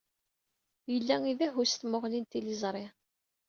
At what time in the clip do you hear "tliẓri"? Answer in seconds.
2.31-2.85